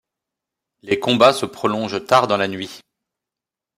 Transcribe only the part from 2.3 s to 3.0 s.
la nuit.